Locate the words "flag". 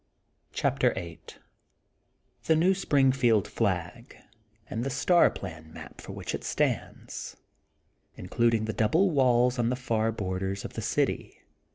3.45-4.17